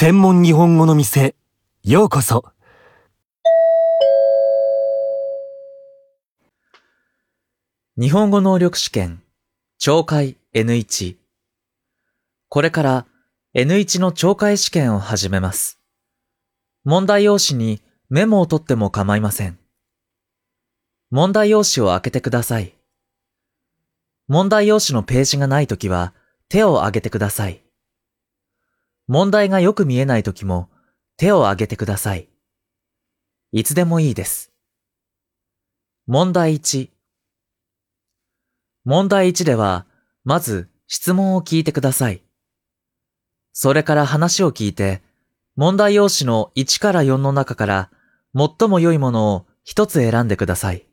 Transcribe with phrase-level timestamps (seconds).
[0.00, 1.34] 専門日本語の店、
[1.84, 2.46] ようこそ。
[7.98, 9.22] 日本語能力試験、
[9.78, 11.16] 懲戒 N1。
[12.48, 13.06] これから
[13.54, 15.78] N1 の懲戒試験を始めます。
[16.84, 19.58] 問題用紙にメモを取っても構いません。
[21.10, 22.72] 問題用紙を開けてください。
[24.28, 26.14] 問題用紙のページがないときは
[26.48, 27.62] 手を挙げてください。
[29.12, 30.68] 問題がよく見えないときも
[31.16, 32.28] 手を挙げてください。
[33.50, 34.52] いつでもいいです。
[36.06, 36.90] 問題1。
[38.84, 39.84] 問題1では、
[40.22, 42.22] まず質問を聞いてください。
[43.52, 45.02] それから話を聞いて、
[45.56, 47.90] 問題用紙の1から4の中から
[48.32, 50.86] 最も良いものを一つ選んでください。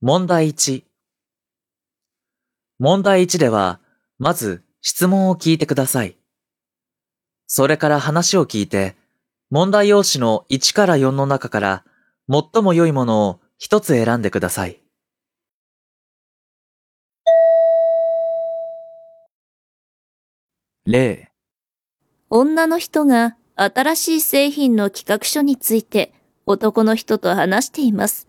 [0.00, 0.91] 問題1。
[2.82, 3.78] 問題1では、
[4.18, 6.16] まず質問を聞いてください。
[7.46, 8.96] それから話を聞いて、
[9.50, 11.84] 問題用紙の1から4の中から
[12.28, 14.82] 最も良いものを一つ選んでください。
[20.84, 21.30] 例、
[22.30, 26.12] 女の人が新しい製品の企画書について
[26.46, 28.26] 男の人と話しています。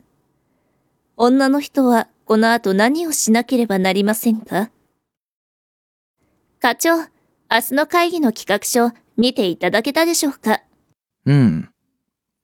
[1.18, 4.72] 女の人はこの後何をしなければなりませんか？
[6.62, 7.06] 課長、明
[7.50, 10.62] 日の会議の企画書見ていただけたでしょうか？
[11.26, 11.70] うん。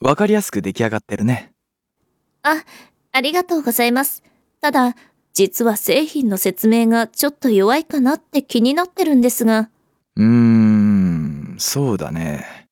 [0.01, 1.51] わかりやすく出来上がってるね。
[2.43, 2.63] あ、
[3.11, 4.23] ありがとうございます。
[4.61, 4.95] ただ、
[5.33, 9.69] 実は製品の説明がちょっと弱いかなって気になってるんですが。
[10.15, 12.67] うーん、そうだね。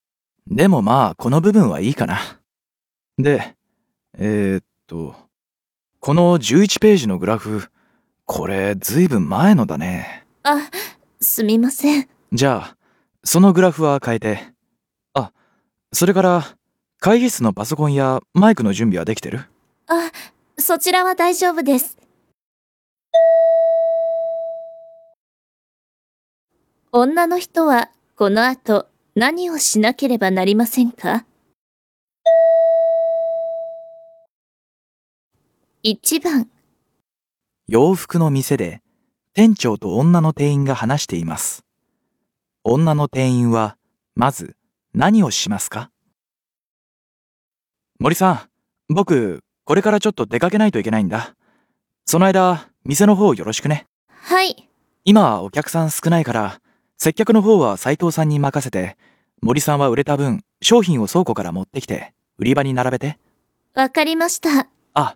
[0.47, 2.19] でもまあ、この部分はいいかな。
[3.17, 3.55] で、
[4.17, 5.15] えー、っと、
[6.07, 7.67] この11ページのグラフ、
[8.23, 10.25] これずいぶん前のだね。
[10.43, 10.69] あ、
[11.19, 12.07] すみません。
[12.31, 12.77] じゃあ、
[13.25, 14.39] そのグラフは変えて。
[15.13, 15.33] あ、
[15.91, 16.55] それから、
[17.01, 19.49] 会議室のパソコンやマイクの準備はできてる？
[19.87, 20.09] あ、
[20.57, 21.97] そちらは大丈夫です。
[26.93, 31.25] 女の人はこの後何をしなければなりませんか？
[35.83, 36.49] ?1 番、
[37.67, 38.81] 洋服の店で
[39.33, 41.63] 店長と女の店員が話しています。
[42.63, 43.77] 女の店員は
[44.15, 44.55] まず
[44.93, 45.91] 何をしますか？
[47.99, 48.31] 森さ
[48.89, 51.35] ん、僕、これからちょっと出かけないといけないんだ。
[52.05, 53.85] その間、店の方よろしくね。
[54.07, 54.69] はい、
[55.03, 56.59] 今はお客さん少ないから、
[56.97, 58.97] 接客の方は斉藤さんに任せて、
[59.41, 63.19] 森さんは売れた分、商品を倉庫から持ってきて、売り場に並べて。
[63.75, 64.67] わかりました。
[64.95, 65.15] あ、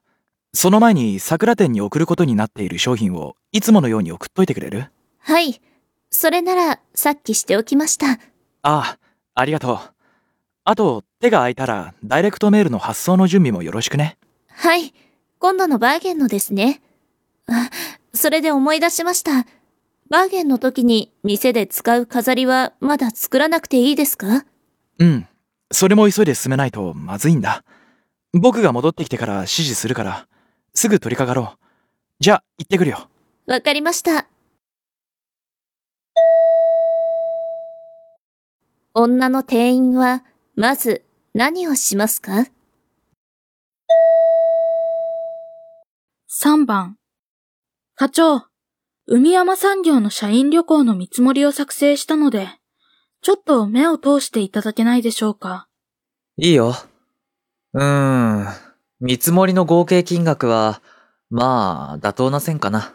[0.53, 4.91] その前に桜店に送ることになっている商品をいつものように送っといてくれる？
[5.19, 5.61] はい、
[6.09, 8.13] それならさっきしておきました。
[8.13, 8.17] あ
[8.63, 8.97] あ、
[9.33, 9.79] ありがとう。
[10.63, 14.17] あと、手が空いたら、ダイレクトメールの発送の準備もよろしくね。
[14.49, 14.93] はい、
[15.39, 16.81] 今度のバーゲンのですね。
[17.47, 17.69] あ、
[18.13, 19.45] それで思い出しました。
[20.09, 24.45] バーゲンの時に店で使う飾りはまだ作らなくていいですか？
[24.99, 25.27] うん。
[25.71, 27.63] それも急いで進めないとまずいんだ。
[28.33, 30.27] 僕が戻ってきてから指示するから、
[30.73, 31.57] すぐ取り掛かろう。
[32.19, 33.07] じゃあ、行ってくるよ。
[33.47, 34.27] わかりました。
[38.93, 40.23] 女の店員は、
[40.55, 42.45] まず何をしますか
[46.29, 46.97] ？3番。
[47.95, 48.45] 課長、
[49.07, 52.47] 海山産業の社員旅行の見積もりを作成したので、
[53.21, 55.67] ちょっと目を通していただけないでしょうか？
[56.37, 56.73] いいよ。
[57.73, 58.47] うーん。
[59.01, 60.81] 見積もりの合計金額は、
[61.31, 62.93] まあ、妥当な線かな。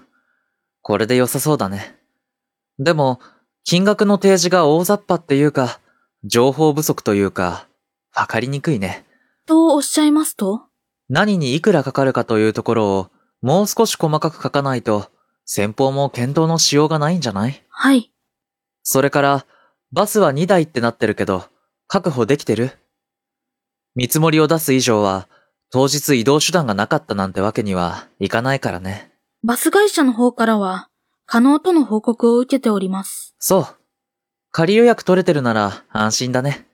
[0.80, 1.96] これで良さそうだね。
[2.78, 3.18] でも、
[3.64, 5.80] 金額の提示が大雑把っていうか、
[6.22, 7.66] 情報不足というか、
[8.14, 9.04] わかりにくいね。
[9.46, 10.62] とおっしゃいますと？
[11.08, 13.10] 何にいくらかかるかというところを、
[13.42, 15.10] もう少し細かく書かないと、
[15.44, 17.64] 先方も検討のしようがないんじゃない？
[17.68, 18.12] はい。
[18.84, 19.46] それから、
[19.90, 21.44] バスは2台ってなってるけど、
[21.88, 22.70] 確保できてる？
[23.96, 25.28] 見積もりを出す以上は、
[25.70, 29.12] 当日移動手段がなかったなんてわけにはいかないからね。
[29.42, 30.88] バス会社の方からは、
[31.26, 33.34] 可能との報告を受けております。
[33.38, 33.66] そう。
[34.52, 36.66] 仮予約取れてるなら安心だね。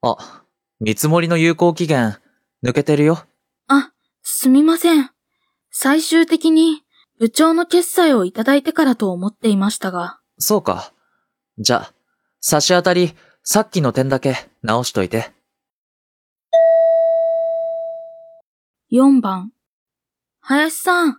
[0.00, 0.42] あ、
[0.80, 2.16] 見積もりの有効期限、
[2.64, 3.24] 抜けてるよ。
[3.66, 3.92] あ、
[4.22, 5.10] すみません。
[5.70, 6.82] 最終的に
[7.18, 10.20] 部長の決済をいただいてからと思っていましたが。
[10.38, 10.92] そうか。
[11.58, 11.92] じゃあ、
[12.40, 15.32] 差し当たり、さっきの点だけ直しといて。
[18.90, 19.52] 4番。
[20.40, 21.18] 林さん、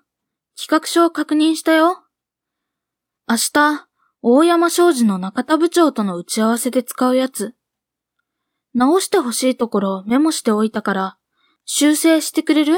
[0.59, 2.03] 企画書を確認したよ。
[3.29, 3.87] 明日、
[4.23, 7.53] 大山商事の中田部長との打ち合わせで使うやつ。
[8.73, 11.17] 直してほしいところメモしておいたから、
[11.65, 12.73] 修正してくれる？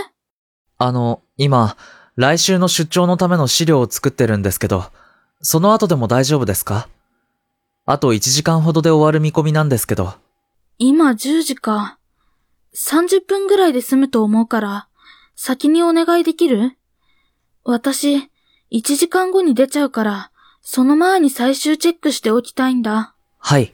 [0.78, 1.78] あの、今、
[2.18, 4.92] 来週の出張のための資料を作ってるんですけど、
[5.42, 6.90] その後でも大丈夫ですか？
[7.86, 10.16] あと1時間ほどで終わる見込みなんですけど。
[10.78, 11.98] 今10時か。
[12.76, 14.88] 30分ぐらいで済むと思うから、
[15.36, 16.78] 先にお願いできる？
[17.64, 18.30] 私、
[18.72, 20.32] 1時間後に出ちゃうから、
[20.62, 23.16] その前に最終チェックしておきたいんだ。
[23.38, 23.74] はい。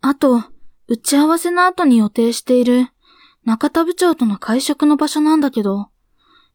[0.00, 0.44] あと、
[0.86, 2.88] 打ち合わせの後に予定している
[3.44, 5.88] 中田部長との会食の場所なんだけど、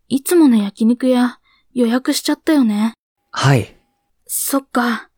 [0.08, 1.40] いつもの焼肉屋
[1.74, 2.94] 予約しちゃったよね。
[3.32, 3.76] はい。
[4.28, 5.10] そっか。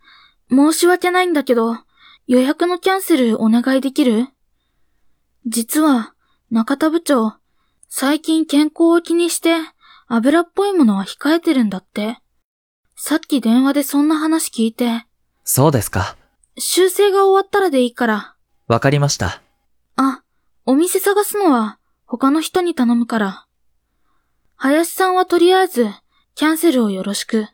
[0.50, 1.78] 申し訳ないんだけど、
[2.28, 4.28] 予約のキャンセルお願いできる？
[5.46, 6.14] 実は、
[6.51, 7.36] 中田部長、
[7.88, 9.56] 最近健康を気にして、
[10.07, 12.18] 油っぽいものは控えてるんだって。
[12.98, 15.06] さっき電話でそんな話聞いて、
[15.45, 16.18] そうですか。
[16.57, 18.36] 修正が終わったらでいいから。
[18.68, 19.42] わかりました。
[19.95, 20.24] あ、
[20.65, 23.45] お店探すのは他の人に頼むから。
[24.57, 25.88] 林さんはとりあえず
[26.36, 27.47] キャンセルをよろしく。